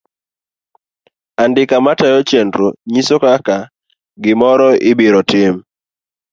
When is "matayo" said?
1.85-2.19